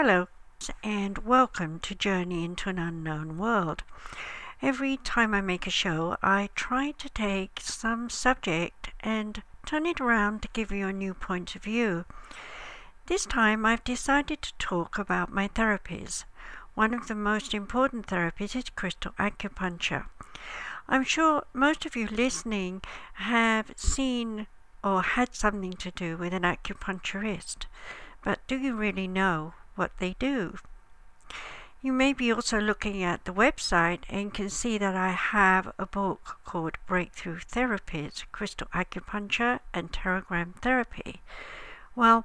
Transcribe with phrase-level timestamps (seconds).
[0.00, 0.28] Hello,
[0.84, 3.82] and welcome to Journey into an Unknown World.
[4.62, 10.00] Every time I make a show, I try to take some subject and turn it
[10.00, 12.04] around to give you a new point of view.
[13.06, 16.22] This time, I've decided to talk about my therapies.
[16.74, 20.06] One of the most important therapies is crystal acupuncture.
[20.88, 22.82] I'm sure most of you listening
[23.14, 24.46] have seen
[24.84, 27.66] or had something to do with an acupuncturist,
[28.22, 30.58] but do you really know what they do.
[31.80, 35.86] You may be also looking at the website and can see that I have a
[35.86, 41.22] book called Breakthrough Therapies Crystal Acupuncture and Pterogram Therapy.
[41.94, 42.24] Well,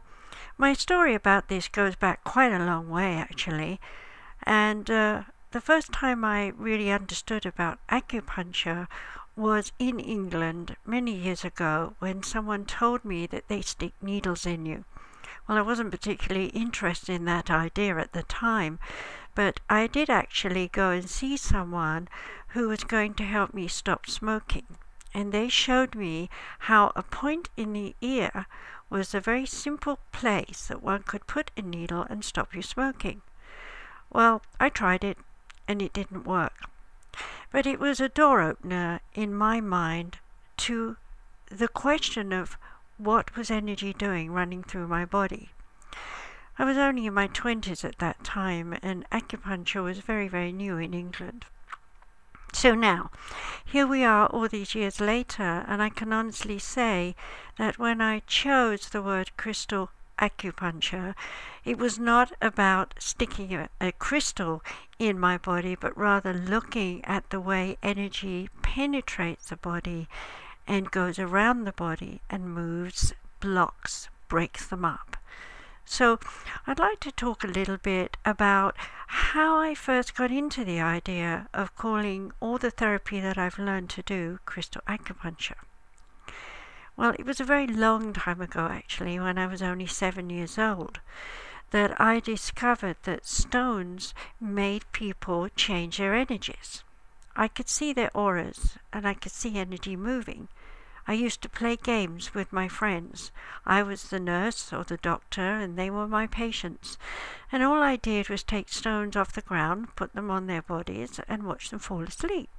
[0.58, 3.80] my story about this goes back quite a long way actually,
[4.42, 8.88] and uh, the first time I really understood about acupuncture
[9.36, 14.66] was in England many years ago when someone told me that they stick needles in
[14.66, 14.86] you.
[15.48, 18.80] Well, I wasn't particularly interested in that idea at the time,
[19.36, 22.08] but I did actually go and see someone
[22.50, 24.66] who was going to help me stop smoking.
[25.14, 28.46] And they showed me how a point in the ear
[28.90, 33.22] was a very simple place that one could put a needle and stop you smoking.
[34.12, 35.18] Well, I tried it
[35.68, 36.70] and it didn't work.
[37.52, 40.20] But it was a door opener in my mind
[40.58, 40.98] to
[41.50, 42.58] the question of
[43.04, 45.50] what was energy doing running through my body.
[46.58, 50.78] I was only in my 20s at that time, and acupuncture was very, very new
[50.78, 51.46] in England.
[52.54, 53.10] So now,
[53.66, 57.16] here we are all these years later, and I can honestly say
[57.58, 61.16] that when I chose the word crystal acupuncture,
[61.66, 64.64] it was not about sticking a, a, crystal
[65.00, 70.08] in my body, but rather looking at the way energy penetrates the body
[70.68, 75.18] and goes around the body and moves, blocks, breaks them up.
[75.86, 76.20] So,
[76.66, 78.76] I'd like to talk a little bit about
[79.08, 83.90] how I first got into the idea of calling all the therapy that I've learned
[83.92, 85.58] to do crystal acupuncture.
[86.96, 90.58] Well, it was a very long time ago, actually, when I was only seven years
[90.58, 91.00] old,
[91.72, 96.84] that I discovered that stones made people change their energies.
[97.36, 100.50] I could see their auras and I could see energy moving.
[101.08, 103.32] I used to play games with my friends.
[103.66, 106.98] I was the nurse or the doctor, and they were my patients.
[107.52, 111.20] And all I did was take stones off the ground, put them on their bodies,
[111.28, 112.50] and watch them fall asleep.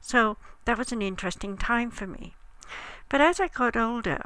[0.00, 2.34] So that was an interesting time for me.
[3.08, 4.22] But as I got older,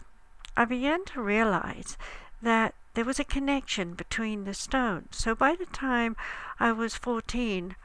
[0.57, 1.97] I began to realize
[2.43, 5.17] that there was a connection between the stones.
[5.17, 6.17] So by the time
[6.61, 7.77] I was 14,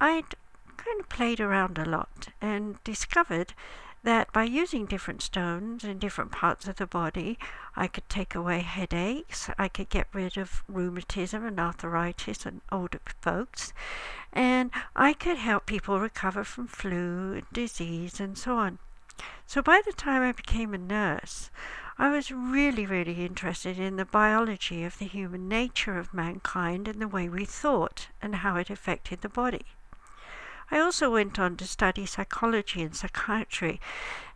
[0.00, 0.34] I'd
[0.76, 3.54] kind of played around a lot and discovered
[4.02, 7.38] that by using different stones in different parts of the body,
[7.76, 13.00] I could take away headaches, I could get rid of rheumatism and arthritis in older
[13.20, 13.72] folks,
[14.32, 18.78] and I could help people recover from flu and disease and so on.
[19.46, 21.50] So by the time I became a nurse,
[21.98, 27.02] I was really, really interested in the biology of the human nature of mankind and
[27.02, 29.64] the way we thought and how it affected the body.
[30.70, 33.80] I also went on to study psychology and psychiatry,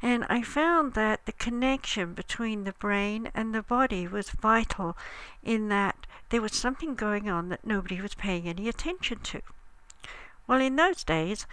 [0.01, 4.97] and I found that the connection between the brain and the body was vital
[5.43, 9.43] in that there was something going on that nobody was paying any attention to.
[10.47, 11.47] Well, in those days,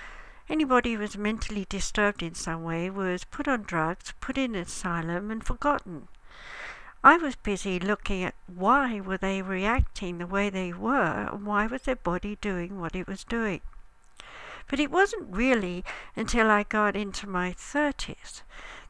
[0.48, 5.30] anybody who was mentally disturbed in some way was put on drugs, put in asylum,
[5.30, 6.08] and forgotten.
[7.04, 11.68] I was busy looking at why were they reacting the way they were, and why
[11.68, 13.60] was their body doing what it was doing.
[14.70, 15.84] But it wasn't really
[16.16, 18.44] until I got into my 30s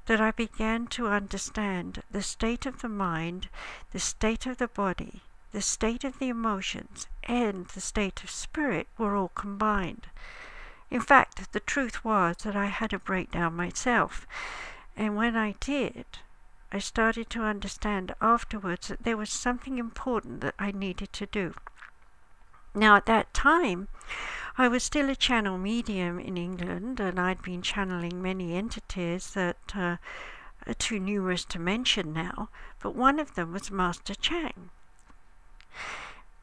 [0.07, 3.47] that I began to understand the state of the mind,
[3.91, 5.23] the state of the body,
[5.53, 10.07] the state of the emotions, and the state of spirit were all combined.
[10.91, 14.27] In fact, the truth was that I had a breakdown myself,
[14.97, 16.05] and when I did,
[16.73, 21.53] I started to understand afterwards that there was something important that I needed to do.
[22.73, 23.87] Now, at that time,
[24.57, 29.57] I was still a channel medium in England, and I'd been channeling many entities that
[29.75, 29.97] uh,
[30.67, 32.49] are too numerous to mention now,
[32.81, 34.69] but one of them was Master Chang.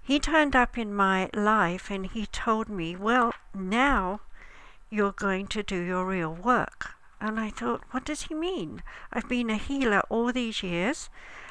[0.03, 4.21] He turned up in my life and he told me, Well, now
[4.89, 6.95] you're going to do your real work.
[7.21, 8.83] And I thought, What does he mean?
[9.13, 11.11] I've been a healer all these years.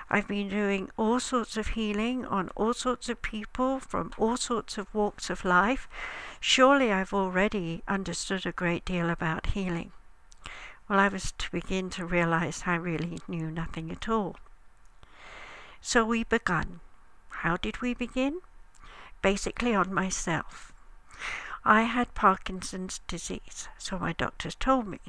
[0.09, 4.77] I've been doing all sorts of healing on all sorts of people from all sorts
[4.77, 5.87] of walks of life.
[6.39, 9.91] Surely I've already understood a great deal about healing.
[10.87, 14.35] Well, I was to begin to realize I really knew nothing at all.
[15.81, 16.81] So we began.
[17.29, 18.41] How did we begin?
[19.25, 20.71] basically on myself.
[21.63, 24.99] I had Parkinson's disease, so my doctors told me.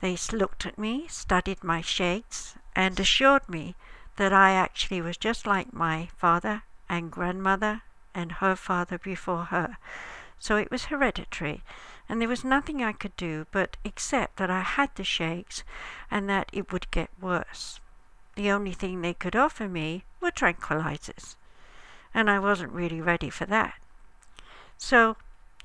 [0.00, 3.76] They looked at me, studied my shakes, and assured me
[4.16, 7.82] that I actually was just like my father and grandmother
[8.14, 9.76] and her father before her.
[10.38, 11.62] So it was hereditary,
[12.08, 15.64] and there was nothing I could do but accept that I had the shakes
[16.10, 17.80] and that it would get worse.
[18.36, 21.36] The only thing they could offer me were tranquilizers,
[22.12, 23.74] and I wasn't really ready for that.
[24.76, 25.16] So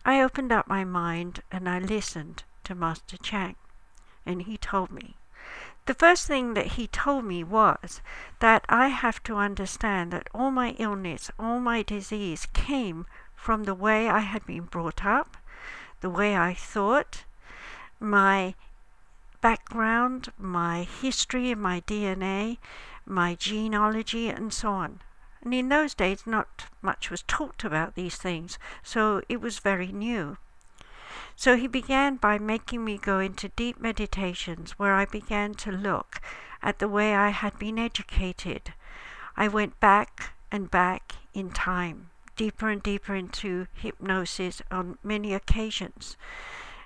[0.05, 3.55] I opened up my mind and I listened to Master Chang,
[4.25, 5.15] and he told me.
[5.87, 8.01] The first thing that he told me was
[8.39, 13.73] that I have to understand that all my illness, all my disease came from the
[13.73, 15.37] way I had been brought up,
[16.01, 17.23] the way I thought,
[17.99, 18.53] my
[19.41, 22.59] background, my history, my DNA,
[23.05, 25.01] my genealogy, and so on.
[25.41, 29.91] And in those days, not much was talked about these things, so it was very
[29.91, 30.37] new.
[31.41, 36.21] So he began by making me go into deep meditations where I began to look
[36.61, 38.75] at the way I had been educated.
[39.35, 46.15] I went back and back in time, deeper and deeper into hypnosis on many occasions.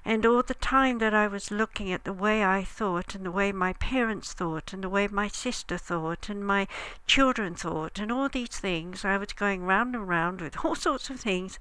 [0.06, 3.32] And all the time that I was looking at the way I thought and the
[3.32, 6.70] way my parents thought and the way my sister thought and my
[7.08, 11.10] children thought and all these things, I was going round and round with all sorts
[11.10, 11.60] of things.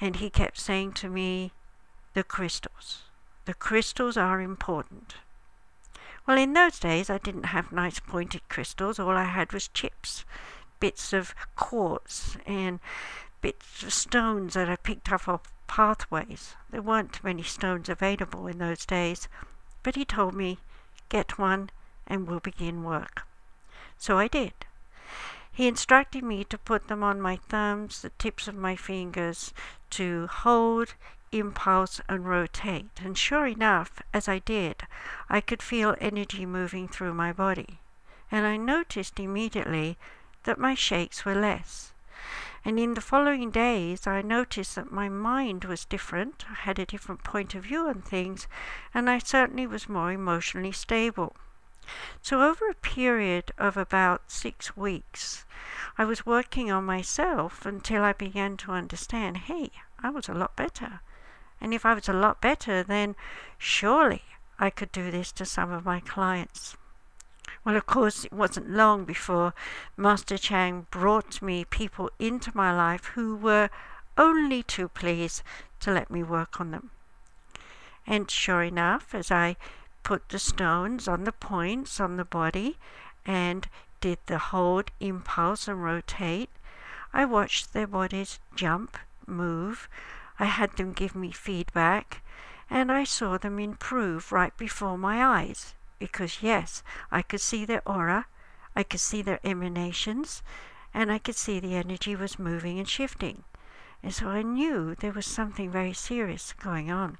[0.00, 1.52] And he kept saying to me,
[2.14, 3.02] the crystals.
[3.44, 5.16] The crystals are important.
[6.26, 8.98] Well, in those days, I didn't have nice pointed crystals.
[8.98, 10.24] All I had was chips,
[10.80, 12.80] bits of quartz, and
[13.42, 16.56] bits of stones that I picked up off pathways.
[16.70, 19.28] There weren't many stones available in those days,
[19.82, 20.58] but he told me,
[21.10, 21.70] get one
[22.06, 23.26] and we'll begin work.
[23.98, 24.52] So I did.
[25.52, 29.52] He instructed me to put them on my thumbs, the tips of my fingers,
[29.90, 30.94] to hold,
[31.38, 33.00] impulse, and rotate.
[33.02, 34.86] And sure enough, as I did,
[35.28, 37.80] I could feel energy moving through my body.
[38.30, 39.98] And I noticed immediately
[40.44, 41.92] that my shakes were less.
[42.64, 46.46] And in the following days, I noticed that my mind was different.
[46.50, 48.46] I had a different point of view on things,
[48.94, 51.36] and I certainly was more emotionally stable.
[52.22, 55.44] So, over a period of about six weeks,
[55.98, 60.56] I was working on myself until I began to understand hey, I was a lot
[60.56, 61.02] better.
[61.60, 63.16] And if I was a lot better, then
[63.58, 64.22] surely
[64.58, 66.76] I could do this to some of my clients.
[67.64, 69.54] Well, of course, it wasn't long before
[69.96, 73.70] Master Chang brought me people into my life who were
[74.18, 75.42] only too pleased
[75.80, 76.90] to let me work on them.
[78.06, 79.56] And sure enough, as I
[80.02, 82.76] put the stones on the points on the body
[83.24, 83.66] and
[84.00, 86.50] did the hold, impulse, and rotate,
[87.12, 89.88] I watched their bodies jump, move.
[90.38, 92.22] I had them give me feedback,
[92.68, 97.82] and I saw them improve right before my eyes because, yes, I could see their
[97.86, 98.26] aura,
[98.76, 100.42] I could see their emanations,
[100.92, 103.44] and I could see the energy was moving and shifting.
[104.02, 107.18] And so I knew there was something very serious going on.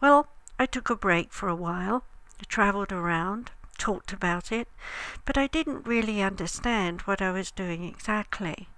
[0.00, 0.28] Well,
[0.58, 2.04] I took a break for a while,
[2.48, 4.68] traveled around, talked about it,
[5.24, 8.68] but I didn't really understand what I was doing exactly.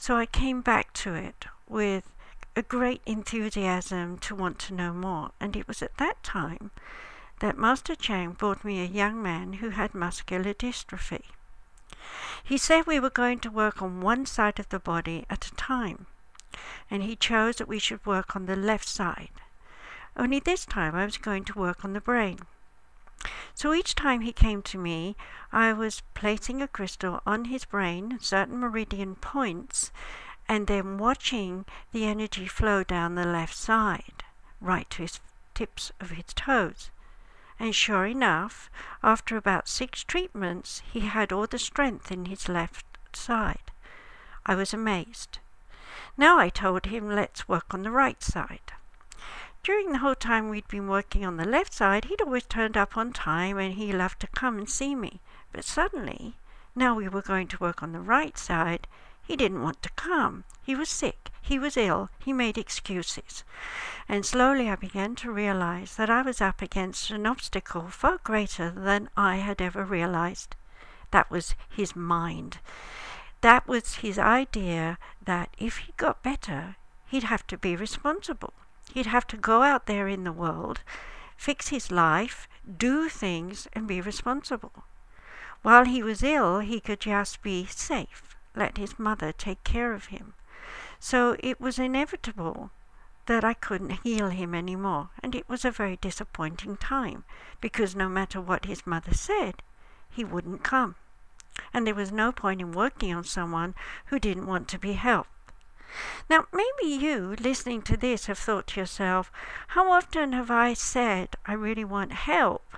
[0.00, 2.10] So I came back to it with
[2.56, 6.70] a great enthusiasm to want to know more, and it was at that time
[7.40, 11.24] that Master Chang brought me a young man who had muscular dystrophy.
[12.42, 15.54] He said we were going to work on one side of the body at a
[15.56, 16.06] time,
[16.90, 19.28] and he chose that we should work on the left side.
[20.16, 22.38] Only this time I was going to work on the brain.
[23.54, 25.16] So each time he came to me,
[25.52, 29.92] I was placing a crystal on his brain, certain meridian points,
[30.48, 34.24] and then watching the energy flow down the left side,
[34.60, 35.20] right to his
[35.54, 36.90] tips of his toes.
[37.58, 38.70] And sure enough,
[39.02, 43.70] after about six treatments, he had all the strength in his left side.
[44.46, 45.38] I was amazed.
[46.16, 48.72] Now I told him, let's work on the right side.
[49.62, 52.96] During the whole time we'd been working on the left side, he'd always turned up
[52.96, 55.20] on time and he loved to come and see me.
[55.52, 56.36] But suddenly,
[56.74, 58.86] now we were going to work on the right side,
[59.30, 60.44] he didn't want to come.
[60.62, 61.30] He was sick.
[61.40, 62.10] He was ill.
[62.18, 63.44] He made excuses.
[64.08, 68.70] And slowly I began to realize that I was up against an obstacle far greater
[68.70, 70.56] than I had ever realized.
[71.10, 72.58] That was his mind.
[73.40, 76.76] That was his idea that if he got better,
[77.06, 78.54] he'd have to be responsible.
[78.92, 80.80] He'd have to go out there in the world,
[81.36, 84.84] fix his life, do things, and be responsible.
[85.62, 90.06] While he was ill, he could just be safe let his mother take care of
[90.06, 90.34] him.
[90.98, 92.70] So it was inevitable
[93.26, 97.24] that I couldn't heal him anymore, and it was a very disappointing time
[97.60, 99.62] because no matter what his mother said,
[100.08, 100.96] he wouldn't come.
[101.72, 103.74] And there was no point in working on someone
[104.06, 105.30] who didn't want to be helped.
[106.28, 109.32] Now, maybe you, listening to this, have thought to yourself,
[109.68, 112.76] how often have I said I really want help,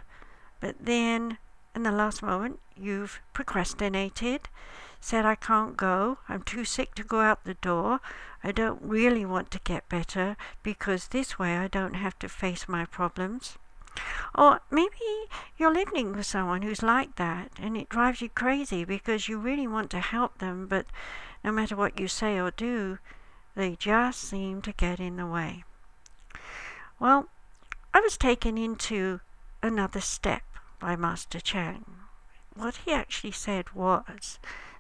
[0.61, 1.39] but then
[1.75, 4.49] in the last moment you've procrastinated,
[5.01, 8.01] said I can't go, I'm too sick to go out the door,
[8.45, 12.69] I don't really want to get better because this way I don't have to face
[12.69, 13.59] my problems.
[14.35, 19.29] Or maybe you're living with someone who's like that and it drives you crazy because
[19.29, 20.87] you really want to help them, but
[21.45, 22.99] no matter what you say or do,
[23.55, 25.65] they just seem to get in the way.
[26.99, 27.29] Well,
[27.93, 29.21] I was taken into
[29.63, 30.43] another step
[30.79, 31.85] by Master Chang.
[32.55, 34.39] What he actually said was,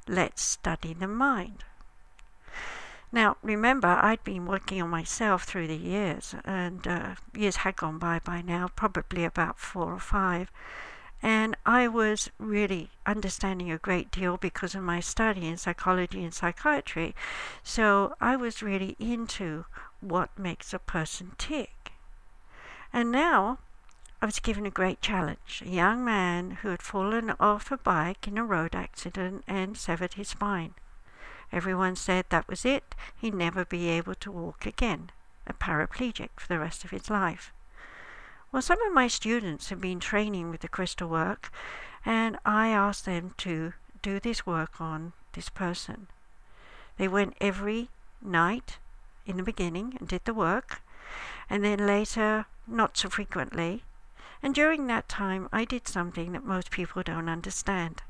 [0.08, 1.64] let's study the mind.
[3.14, 7.98] Now, remember, I'd been working on myself through the years, and uh, years had gone
[7.98, 10.50] by by now, probably about four or five.
[11.22, 16.32] And I was really understanding a great deal because of my study in psychology and
[16.32, 17.14] psychiatry.
[17.62, 19.66] So I was really into
[20.00, 21.92] what makes a person tick.
[22.92, 23.58] And now
[24.22, 25.62] I was given a great challenge.
[25.64, 30.14] A young man who had fallen off a bike in a road accident and severed
[30.14, 30.74] his spine.
[31.52, 35.10] Everyone said that was it, he'd never be able to walk again,
[35.46, 37.52] a paraplegic for the rest of his life.
[38.50, 41.52] Well, some of my students have been training with the crystal work,
[42.04, 46.08] and I asked them to do this work on this person.
[46.96, 47.88] They went every
[48.20, 48.78] night
[49.26, 50.82] in the beginning and did the work,
[51.48, 53.84] and then later, not so frequently.
[54.42, 58.02] And during that time, I did something that most people don't understand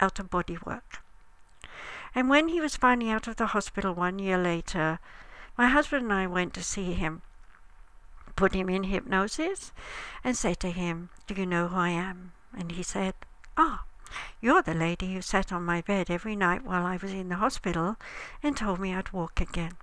[0.00, 1.02] out of body work.
[2.18, 4.98] And when he was finally out of the hospital one year later,
[5.56, 7.22] my husband and I went to see him,
[8.34, 9.70] put him in hypnosis,
[10.24, 12.32] and said to him, Do you know who I am?
[12.52, 13.14] And he said,
[13.56, 17.12] Ah, oh, you're the lady who sat on my bed every night while I was
[17.12, 17.94] in the hospital
[18.42, 19.76] and told me I'd walk again.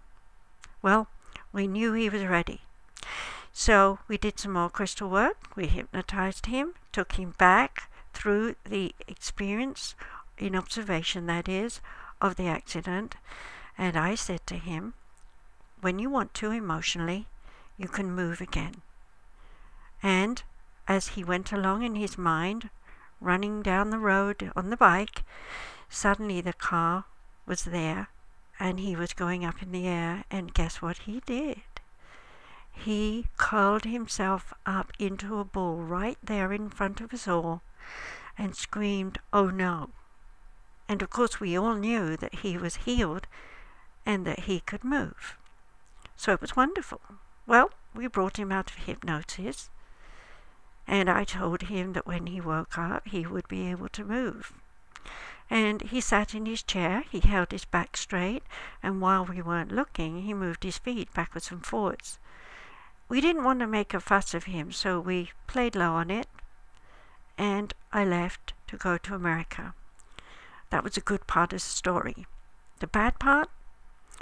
[0.81, 1.07] Well,
[1.53, 2.63] we knew he was ready.
[3.53, 5.55] So we did some more crystal work.
[5.55, 9.95] We hypnotized him, took him back through the experience,
[10.37, 11.79] in observation that is,
[12.21, 13.15] of the accident,
[13.77, 14.93] and I said to him,
[15.81, 17.27] When you want to emotionally,
[17.77, 18.81] you can move again.
[20.01, 20.43] And
[20.87, 22.69] as he went along in his mind,
[23.19, 25.23] running down the road on the bike,
[25.89, 27.05] suddenly the car
[27.45, 28.07] was there
[28.59, 31.61] and he was going up in the air, and guess what he did?
[32.71, 37.61] He curled himself up into a ball right there in front of us all
[38.37, 39.89] and screamed, Oh no!
[40.87, 43.27] And of course, we all knew that he was healed
[44.05, 45.37] and that he could move.
[46.15, 47.01] So it was wonderful.
[47.47, 49.69] Well, we brought him out of hypnosis,
[50.87, 54.53] and I told him that when he woke up, he would be able to move.
[55.49, 58.43] And he sat in his chair, he held his back straight,
[58.81, 62.19] and while we weren't looking, he moved his feet backwards and forwards.
[63.07, 66.27] We didn't want to make a fuss of him, so we played low on it,
[67.37, 69.75] and I left to go to America.
[70.69, 72.25] That was a good part of the story.
[72.79, 73.49] The bad part?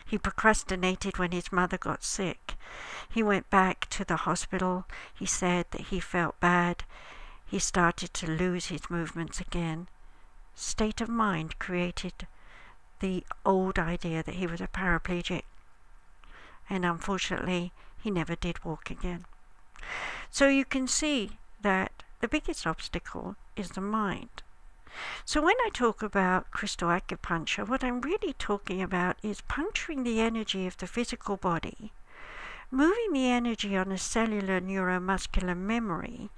[0.05, 2.55] He procrastinated when his mother got sick.
[3.09, 4.85] He went back to the hospital.
[5.13, 6.83] He said that he felt bad.
[7.45, 9.87] He started to lose his movements again.
[10.55, 12.27] State of mind created
[12.99, 15.43] the old idea that he was a paraplegic.
[16.69, 17.71] And unfortunately,
[18.01, 19.25] he never did walk again.
[20.31, 24.43] So you can see that the biggest obstacle is the mind.
[25.25, 30.19] So when I talk about crystal acupuncture, what I'm really talking about is puncturing the
[30.19, 31.91] energy of the physical body,
[32.69, 36.29] moving the energy on a cellular neuromuscular memory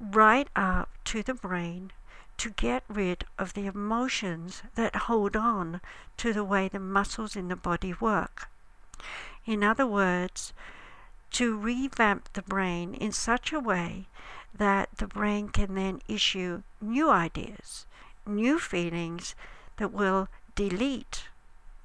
[0.00, 1.92] right up to the brain
[2.36, 5.80] to get rid of the emotions that hold on
[6.16, 8.48] to the way the muscles in the body work.
[9.44, 10.52] In other words,
[11.32, 14.08] to revamp the brain in such a way
[14.54, 17.86] that the brain can then issue new ideas,
[18.26, 19.34] new feelings
[19.76, 21.28] that will delete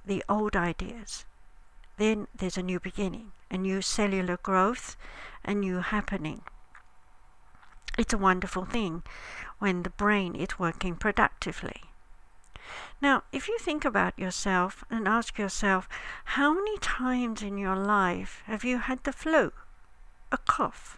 [0.05, 1.25] the old ideas.
[1.97, 4.95] Then there's a new beginning, a new cellular growth,
[5.43, 6.41] a new happening.
[7.97, 9.03] It's a wonderful thing
[9.59, 11.83] when the brain is working productively.
[13.01, 15.89] Now, if you think about yourself and ask yourself,
[16.23, 19.51] how many times in your life have you had the flu,
[20.31, 20.97] a cough,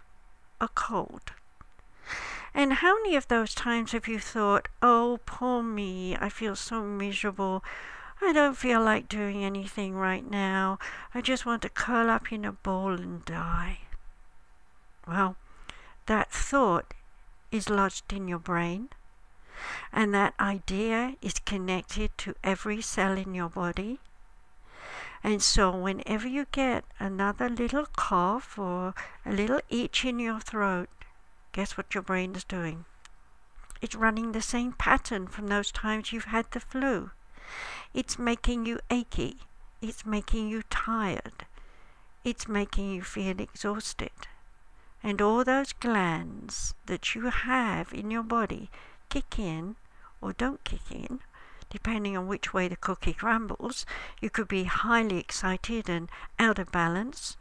[0.59, 1.33] a cold?
[2.53, 6.83] And how many of those times have you thought, oh, poor me, I feel so
[6.83, 7.63] miserable.
[8.21, 10.77] I don't feel like doing anything right now.
[11.15, 13.79] I just want to curl up in a ball and die.
[15.07, 15.37] Well,
[16.05, 16.93] that thought
[17.51, 18.89] is lodged in your brain,
[19.91, 23.99] and that idea is connected to every cell in your body.
[25.23, 28.93] And so, whenever you get another little cough or
[29.25, 30.89] a little itch in your throat,
[31.53, 32.85] guess what your brain is doing?
[33.81, 37.11] It's running the same pattern from those times you've had the flu.
[37.93, 39.37] It's making you achy.
[39.81, 41.45] It's making you tired.
[42.23, 44.11] It's making you feel exhausted.
[45.01, 48.69] And all those glands that you have in your body
[49.09, 49.75] kick in
[50.21, 51.21] or don't kick in,
[51.71, 53.85] depending on which way the cookie crumbles.
[54.21, 57.35] You could be highly excited and out of balance,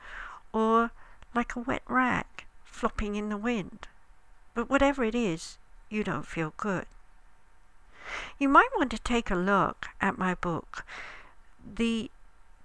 [0.52, 0.90] or
[1.34, 2.24] like a wet rag
[2.64, 3.88] flopping in the wind.
[4.60, 5.56] But whatever it is,
[5.88, 6.84] you don't feel good.
[8.38, 10.84] You might want to take a look at my book.
[11.64, 12.10] The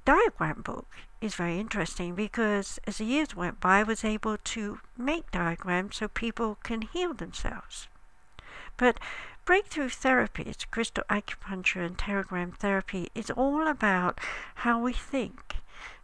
[0.03, 0.87] diagram book
[1.21, 5.95] is very interesting because as the years went by, I was able to make diagrams
[5.95, 7.87] so people can heal themselves.
[8.75, 8.99] But
[9.45, 14.19] breakthrough therapies, crystal acupuncture and pterogram therapy, is all about
[14.55, 15.55] how we think,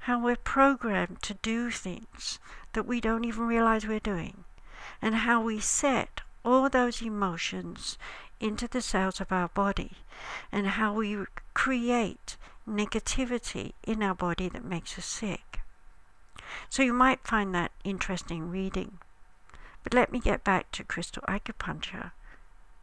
[0.08, 2.40] how we're programmed to do things
[2.72, 4.46] that we don't even realize we're doing,
[5.02, 7.98] and how we set all those emotions
[8.40, 9.92] into the cells of our body
[10.52, 15.60] and how we create negativity in our body that makes us sick.
[16.70, 19.00] So you might find that interesting reading.
[19.84, 22.12] But let me get back to crystal acupuncture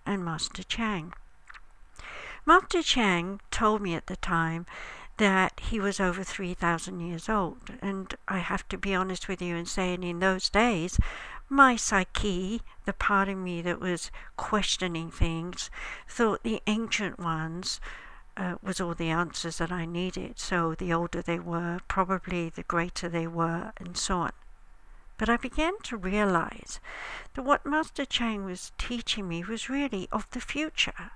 [0.04, 1.12] and Master Chang.
[2.46, 4.66] Master Chang told me at the time
[5.18, 7.72] that he was over 3,000 years old.
[7.82, 10.98] And I have to be honest with you and say, in those days,
[11.48, 15.70] my psyche, the part of me that was questioning things,
[16.06, 17.80] thought the ancient ones
[18.36, 20.38] uh, was all the answers that I needed.
[20.38, 24.32] So the older they were, probably the greater they were, and so on.
[25.16, 26.78] But I began to realize
[27.34, 31.10] that what Master Chang was teaching me was really of the future.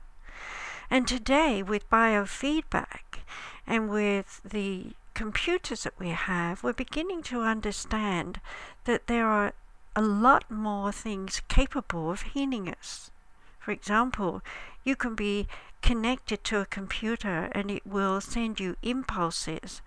[0.90, 3.21] And today, with biofeedback
[3.66, 8.40] and with the computers that we have, we're beginning to understand
[8.85, 9.53] that there are
[9.94, 13.11] a lot more things capable of healing us.
[13.59, 14.42] For example,
[14.85, 15.46] you can be
[15.83, 19.83] connected to a computer and it will send you impulses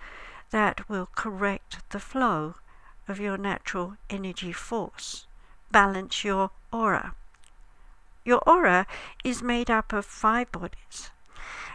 [0.51, 2.55] that will correct the flow
[3.07, 5.25] of your natural energy force,
[5.71, 7.15] balance your aura.
[8.23, 8.87] Your aura
[9.23, 11.11] is made up of five bodies,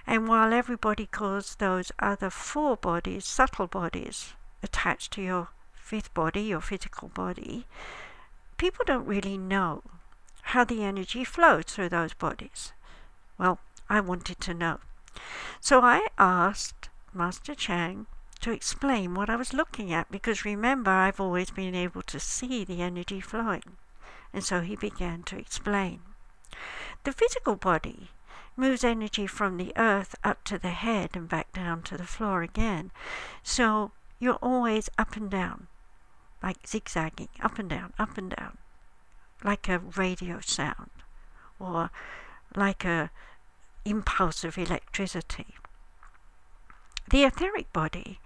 [0.06, 6.42] and while everybody calls those other four bodies subtle bodies attached to your fifth body,
[6.42, 7.66] your physical body,
[8.60, 9.82] people don't really know
[10.52, 12.74] how the energy flows through those bodies.
[13.38, 14.80] Well, I wanted to know.
[15.62, 18.04] So I asked Master Chang
[18.40, 22.62] to explain what I was looking at because remember, I've always been able to see
[22.62, 23.62] the energy flowing.
[24.30, 26.00] And so he began to explain.
[27.04, 28.10] The physical body
[28.56, 32.42] moves energy from the earth up to the head and back down to the floor
[32.42, 32.90] again.
[33.42, 35.68] So you're always up and down
[36.42, 38.58] like zigzagging up and down, up and down,
[39.44, 40.90] like a radio sound
[41.58, 41.90] or
[42.54, 43.10] like a
[43.84, 45.54] impulse of electricity.
[47.08, 48.20] The etheric body,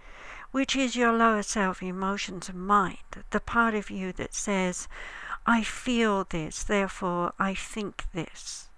[0.50, 4.88] which is your lower self emotions and mind, the part of you that says,
[5.46, 8.68] I feel this, therefore I think this.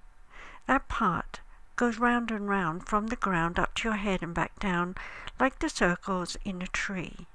[0.67, 1.41] That part
[1.77, 4.97] goes round and round from the ground up to your head and back down
[5.39, 7.27] like the circles in a tree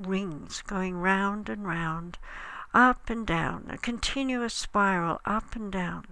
[0.00, 2.18] rings going round and round,
[2.72, 6.04] up and down, a continuous spiral up and down.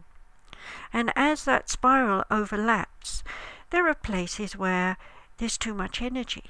[0.93, 3.23] And as that spiral overlaps,
[3.71, 4.97] there are places where
[5.39, 6.45] there's too much energy.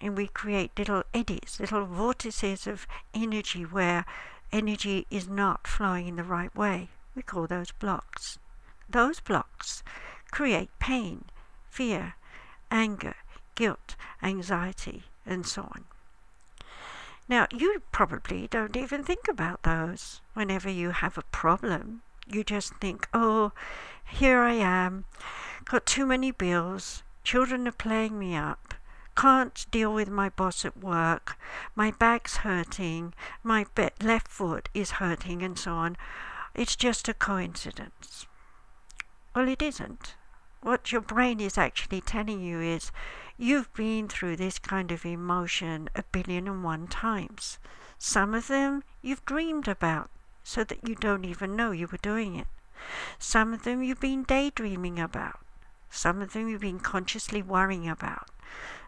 [0.00, 4.04] And we create little eddies, little vortices of energy where
[4.52, 6.88] energy is not flowing in the right way.
[7.14, 8.38] We call those blocks.
[8.88, 9.82] Those blocks
[10.30, 11.24] create pain,
[11.68, 12.14] fear,
[12.70, 13.16] anger,
[13.54, 15.84] guilt, anxiety, and so on.
[17.28, 22.00] Now, you probably don't even think about those whenever you have a problem.
[22.26, 23.52] You just think, oh,
[24.06, 25.04] here I am,
[25.66, 28.74] got too many bills, children are playing me up,
[29.14, 31.36] can't deal with my boss at work,
[31.74, 33.12] my back's hurting,
[33.42, 33.66] my
[34.00, 35.96] left foot is hurting, and so on.
[36.54, 38.26] It's just a coincidence.
[39.34, 40.14] Well, it isn't.
[40.62, 42.90] What your brain is actually telling you is
[43.40, 47.58] You've been through this kind of emotion a billion and one times.
[47.96, 50.10] Some of them you've dreamed about
[50.42, 52.48] so that you don't even know you were doing it.
[53.16, 55.38] Some of them you've been daydreaming about.
[55.88, 58.28] Some of them you've been consciously worrying about.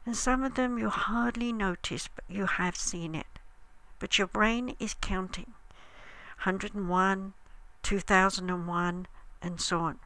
[0.04, 3.38] And some of them you hardly notice, but you have seen it.
[4.00, 5.52] But your brain is counting
[6.42, 7.34] 101,
[7.84, 9.06] 2001,
[9.42, 10.00] and so on.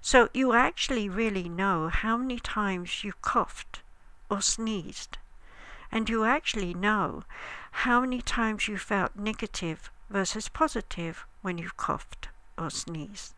[0.00, 3.82] So you actually really know how many times you coughed
[4.30, 5.18] or sneezed.
[5.92, 7.24] And you actually know
[7.72, 13.34] how many times you felt negative versus positive when you coughed or sneezed.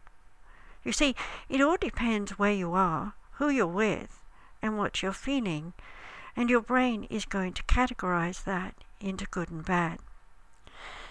[0.85, 1.14] You see,
[1.49, 4.23] it all depends where you are, who you're with,
[4.61, 5.73] and what you're feeling,
[6.37, 9.99] and your brain is going to categorize that into good and bad.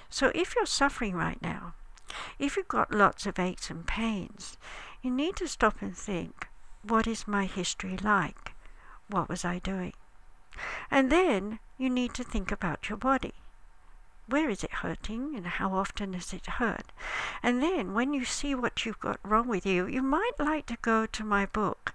[0.09, 1.73] So if you're suffering right now,
[2.37, 4.57] if you've got lots of aches and pains,
[5.01, 6.47] you need to stop and think
[6.83, 8.53] what is my history like?
[9.07, 9.93] What was I doing?
[10.89, 13.33] And then you need to think about your body.
[14.27, 16.91] Where is it hurting and how often does it hurt?
[17.43, 20.77] And then when you see what you've got wrong with you, you might like to
[20.81, 21.93] go to my book,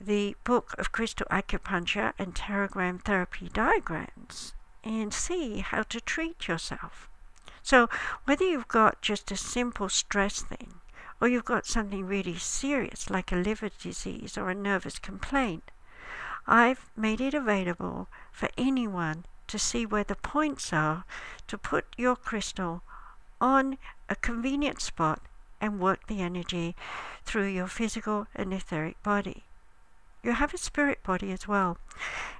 [0.00, 7.08] the book of crystal acupuncture and pterogram therapy diagrams, and see how to treat yourself.
[7.62, 7.88] So
[8.24, 10.80] whether you've got just a simple stress thing,
[11.20, 15.70] or you've got something really serious like a liver disease or a nervous complaint,
[16.46, 21.04] I've made it available for anyone to see where the points are
[21.46, 22.82] to put your crystal
[23.40, 23.78] on
[24.08, 25.20] a convenient spot
[25.60, 26.76] and work the energy
[27.24, 29.44] through your physical and etheric body.
[30.22, 31.78] You have a spirit body as well.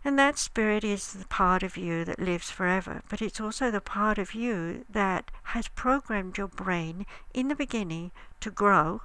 [0.05, 3.81] And that spirit is the part of you that lives forever, but it's also the
[3.81, 8.11] part of you that has programmed your brain in the beginning
[8.41, 9.03] to grow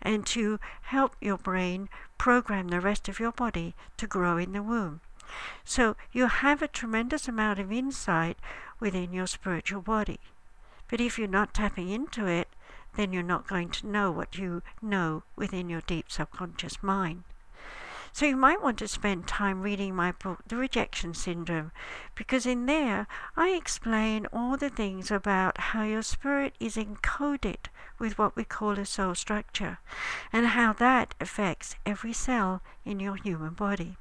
[0.00, 4.62] and to help your brain program the rest of your body to grow in the
[4.62, 5.00] womb.
[5.64, 8.38] So you have a tremendous amount of insight
[8.80, 10.20] within your spiritual body.
[10.88, 12.48] But if you're not tapping into it,
[12.94, 17.24] then you're not going to know what you know within your deep subconscious mind.
[18.16, 21.70] So you might want to spend time reading my book, The Rejection Syndrome,
[22.14, 27.66] because in there I explain all the things about how your spirit is encoded
[27.98, 29.80] with what we call a soul structure
[30.32, 33.98] and how that affects every cell in your human body.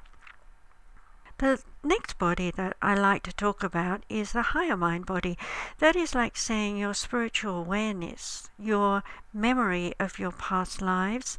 [1.40, 5.38] The next body that I like to talk about is the higher mind body.
[5.80, 11.38] That is like saying your spiritual awareness, your memory of your past lives,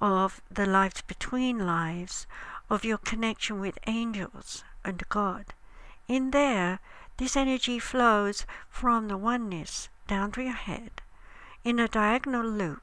[0.00, 2.26] of the lives between lives,
[2.70, 5.46] of your connection with angels and God.
[6.08, 6.80] In there,
[7.16, 11.00] this energy flows from the oneness down to your head
[11.64, 12.82] in a diagonal loop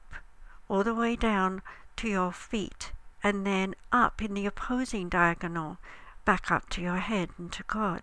[0.68, 1.62] all the way down
[1.96, 5.78] to your feet and then up in the opposing diagonal
[6.24, 8.02] back up to your head and to God.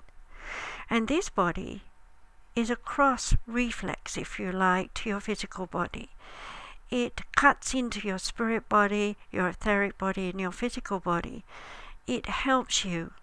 [0.90, 1.84] And this body
[2.56, 6.10] is a cross reflex, if you like, to your physical body.
[6.90, 11.44] It cuts into your spirit body, your etheric body, and your physical body.
[12.08, 13.14] It helps you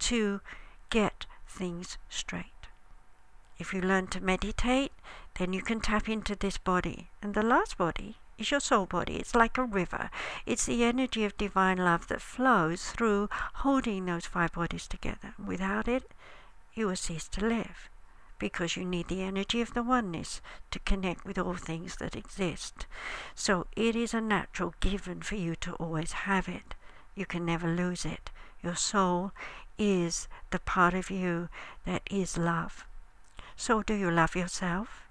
[0.00, 0.40] to
[0.90, 2.46] get things straight.
[3.58, 4.92] If you learn to meditate,
[5.38, 7.08] then you can tap into this body.
[7.22, 9.16] And the last body is your soul body.
[9.16, 10.10] It's like a river.
[10.44, 15.34] It's the energy of divine love that flows through holding those five bodies together.
[15.42, 16.12] Without it,
[16.74, 17.88] you will cease to live
[18.38, 22.86] because you need the energy of the oneness to connect with all things that exist.
[23.34, 26.74] So it is a natural given for you to always have it.
[27.14, 28.30] You can never lose it.
[28.62, 29.32] Your soul
[29.78, 31.48] is the part of you
[31.84, 32.84] that is love.
[33.56, 35.06] So do you love yourself?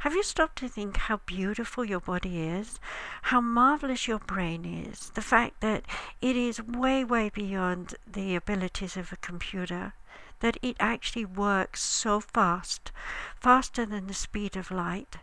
[0.00, 2.80] Have you stopped to think how beautiful your body is?
[3.22, 5.10] How marvelous your brain is?
[5.10, 5.84] The fact that
[6.20, 9.92] it is way, way beyond the abilities of a computer.
[10.40, 12.92] That it actually works so fast,
[13.36, 15.16] faster than the speed of light.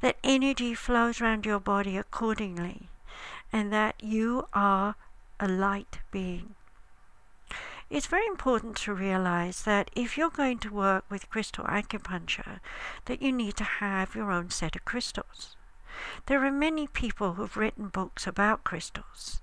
[0.00, 2.88] That energy flows around your body accordingly.
[3.52, 4.94] And that you are
[5.40, 6.54] a light being
[7.92, 12.60] it's very important to realize that if you're going to work with crystal acupuncture,
[13.04, 15.56] that you need to have your own set of crystals.
[16.24, 19.42] There are many people who've written books about crystals.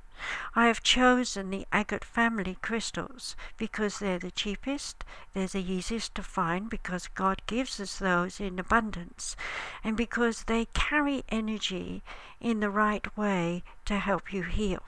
[0.56, 5.04] I have chosen the agate family crystals because they're the cheapest,
[5.34, 9.36] they're the easiest to find because God gives us those in abundance,
[9.84, 12.04] and because they carry energy
[12.40, 14.84] in the right way to help you heal.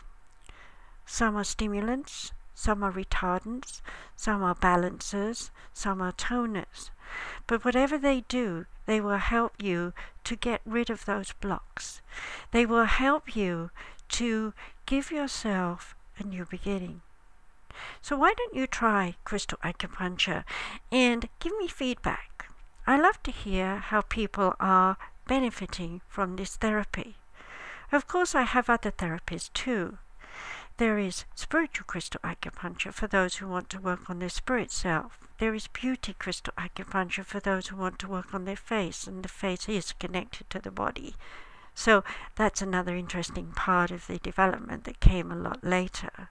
[1.06, 3.82] Some are stimulants, some are retardants,
[4.16, 6.90] some are balancers, some are toners.
[7.48, 12.02] But whatever they do, they will help you to get rid of those blocks.
[12.52, 13.72] They will help you
[14.12, 14.54] to
[14.86, 17.02] give yourself a new beginning.
[18.02, 20.44] So why don't you try crystal acupuncture
[20.92, 22.48] and give me feedback?
[22.86, 24.98] I love to hear how people are
[25.28, 27.16] benefiting from this therapy.
[27.92, 29.98] Of course, I have other therapies too.
[30.78, 35.20] There is spiritual crystal acupuncture for those who want to work on their spirit self.
[35.38, 39.24] There is beauty crystal acupuncture for those who want to work on their face, and
[39.24, 41.16] the face is connected to the body.
[41.82, 42.04] So
[42.36, 46.30] that's another interesting part of the development that came a lot later.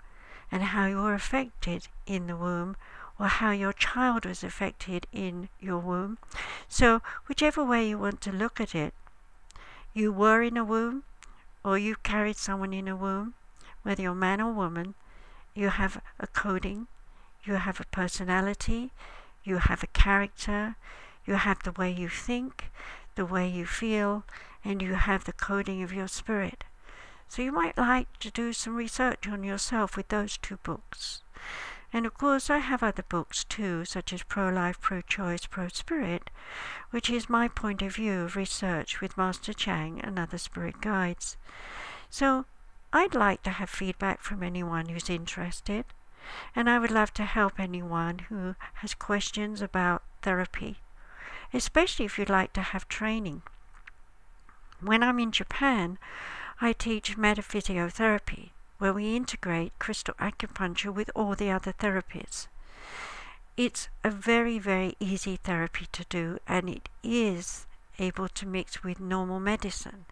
[0.51, 2.77] and how you were affected in the womb
[3.19, 6.19] or how your child was affected in your womb.
[6.69, 8.95] So, whichever way you want to look at it,
[9.93, 11.03] you were in a womb
[11.65, 13.35] or you carried someone in a womb,
[13.83, 14.95] whether you're man or woman,
[15.55, 16.87] you have a coding,
[17.45, 18.93] you have a personality,
[19.45, 20.77] you have a character,
[21.27, 22.71] you have the way you think,
[23.15, 24.25] the way you feel,
[24.65, 26.65] and you have the coding of your spirit.
[27.29, 31.23] So you might like to do some research on yourself with those two books.
[31.93, 35.69] And of course, I have other books too, such as Pro Life, Pro Choice, Pro
[35.69, 36.31] Spirit,
[36.91, 41.37] which is my point of view of research with Master Chang and other spirit guides.
[42.09, 42.47] So,
[42.93, 45.85] I'd like to have feedback from anyone who's interested,
[46.57, 50.79] and I would love to help anyone who has questions about therapy,
[51.55, 53.43] especially if you'd like to have training.
[54.81, 55.99] When I'm in Japan,
[56.61, 62.49] I teach metaphysiotherapy where we integrate crystal acupuncture with all the other therapies.
[63.57, 67.67] It's a very, very easy therapy to do, and it is
[67.99, 70.07] able to mix with normal medicine.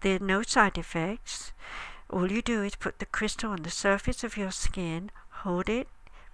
[0.00, 1.52] There are no side effects.
[2.10, 5.88] All you do is put the crystal on the surface of your skin, hold it,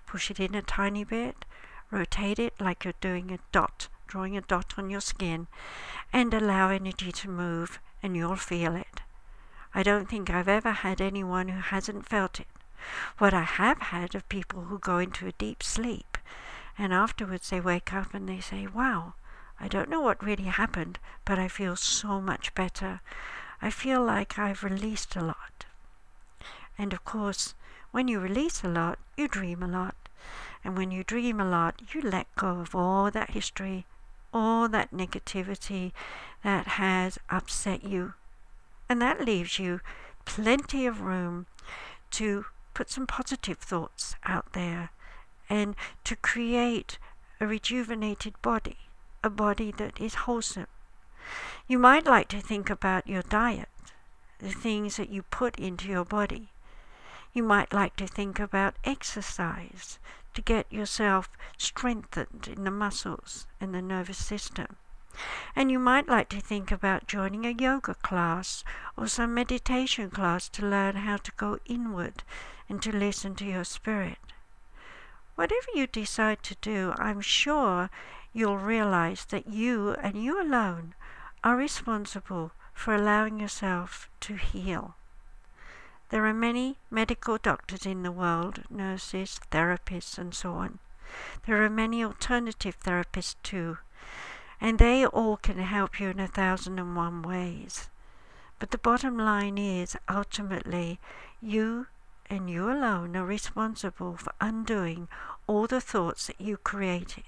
[0.06, 1.44] push it in a tiny bit,
[1.90, 5.46] rotate it like you're doing a dot, drawing a dot on your skin,
[6.12, 9.02] and allow energy to move, and you'll feel it.
[9.74, 12.46] I don't think I've ever had anyone who hasn't felt it.
[13.18, 16.14] What I have had of people who go into a deep sleep
[16.76, 19.14] and afterwards they wake up and they say, Wow,
[19.60, 23.00] I don't know what really happened, but I feel so much better.
[23.64, 25.64] I feel like I've released a lot.
[26.76, 27.54] And of course,
[27.92, 29.96] when you release a lot, you dream a lot.
[30.62, 33.86] And when you dream a lot, you let go of all that history,
[34.34, 35.92] all that negativity
[36.42, 38.12] that has upset you
[38.86, 39.80] and that leaves you
[40.26, 41.46] plenty of room
[42.10, 44.90] to put some positive thoughts out there
[45.48, 45.74] and
[46.04, 46.98] to create
[47.40, 48.76] a rejuvenated body,
[49.22, 50.66] a body that is wholesome.
[51.66, 53.68] You might like to think about your diet,
[54.38, 56.50] the things that you put into your body.
[57.32, 59.98] You might like to think about exercise
[60.34, 64.76] to get yourself strengthened in the muscles and the nervous system.
[65.54, 68.64] And you might like to think about joining a yoga class
[68.96, 72.24] or some meditation class to learn how to go inward
[72.68, 74.18] and to listen to your spirit.
[75.36, 77.90] Whatever you decide to do, I'm sure
[78.32, 80.94] you'll realize that you and you alone
[81.44, 84.96] are responsible for allowing yourself to heal.
[86.08, 90.80] There are many medical doctors in the world, nurses, therapists, and so on.
[91.46, 93.78] There are many alternative therapists too
[94.60, 97.90] and they all can help you in a thousand and one ways.
[98.58, 100.98] But the bottom line is ultimately
[101.42, 101.88] you
[102.30, 105.08] and you alone are responsible for undoing
[105.46, 107.24] all the thoughts that you created.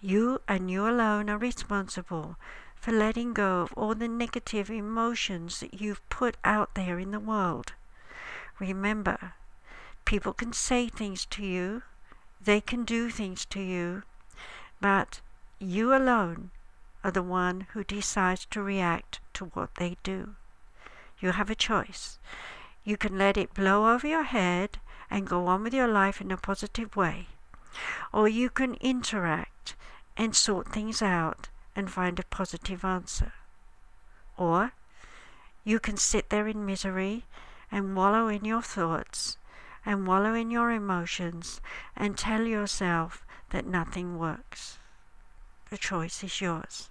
[0.00, 2.36] You and you alone are responsible
[2.84, 7.18] for letting go of all the negative emotions that you've put out there in the
[7.18, 7.72] world.
[8.58, 9.32] Remember,
[10.04, 11.80] people can say things to you,
[12.44, 14.02] they can do things to you,
[14.82, 15.22] but
[15.58, 16.50] you alone
[17.02, 20.34] are the one who decides to react to what they do.
[21.20, 22.18] You have a choice.
[22.84, 24.78] You can let it blow over your head
[25.10, 27.28] and go on with your life in a positive way,
[28.12, 29.74] or you can interact
[30.18, 33.32] and sort things out and find a positive answer.
[34.36, 34.72] Or
[35.64, 37.24] you can sit there in misery
[37.70, 39.36] and wallow in your thoughts
[39.86, 41.60] and wallow in your emotions
[41.96, 44.78] and tell yourself that nothing works.
[45.70, 46.88] The choice is yours.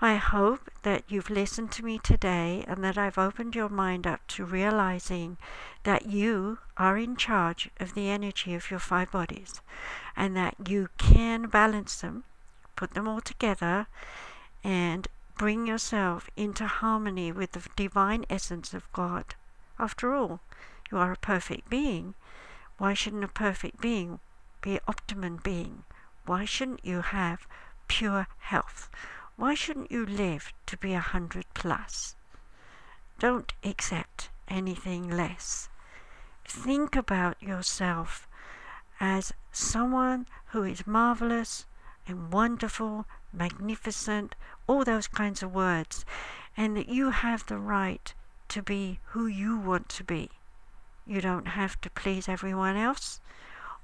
[0.00, 4.24] I hope that you've listened to me today and that I've opened your mind up
[4.28, 5.38] to realizing
[5.82, 9.60] that you are in charge of the energy of your five bodies
[10.16, 12.22] and that you can balance them,
[12.78, 13.88] put them all together,
[14.62, 19.34] and bring yourself into harmony with the divine essence of God.
[19.80, 20.38] After all,
[20.88, 22.14] you are a perfect being.
[22.76, 24.20] Why shouldn't a perfect being
[24.60, 25.82] be an optimum being?
[26.24, 27.48] Why shouldn't you have
[27.88, 28.88] pure health?
[29.34, 32.14] Why shouldn't you live to be a hundred plus?
[33.18, 35.68] Don't accept anything less.
[36.44, 38.28] Think about yourself
[39.00, 41.66] as someone who is marvelous
[42.08, 44.34] and wonderful, magnificent,
[44.66, 46.04] all those kinds of words,
[46.56, 48.14] and that you have the right
[48.48, 50.30] to be who you want to be.
[51.06, 53.20] You don't have to please everyone else.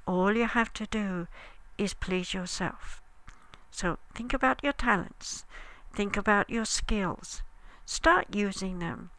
[0.07, 1.27] All you have to do
[1.79, 3.01] is please yourself.
[3.71, 5.45] So think about your talents.
[5.93, 7.43] Think about your skills.
[7.87, 9.11] Start using them.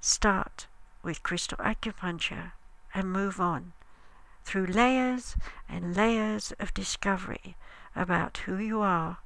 [0.00, 0.66] Start
[1.02, 2.52] with crystal acupuncture
[2.94, 3.72] and move on
[4.44, 5.36] through layers
[5.68, 7.56] and layers of discovery
[7.94, 9.18] about who you are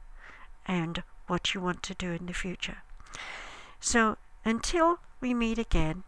[0.66, 2.78] and what you want to do in the future.
[3.80, 6.04] So until we meet again,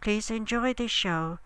[0.00, 1.38] please enjoy this show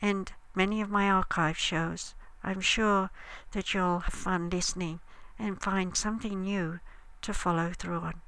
[0.00, 2.14] and many of my archive shows.
[2.42, 3.10] I'm sure
[3.52, 5.00] that you'll have fun listening
[5.38, 6.80] and find something new
[7.22, 8.20] to follow through on.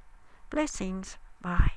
[0.49, 1.17] Blessings.
[1.41, 1.73] Bye.